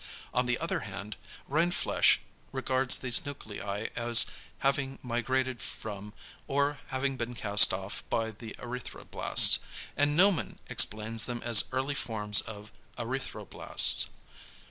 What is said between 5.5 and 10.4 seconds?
from, or having been cast off by the erythroblasts; and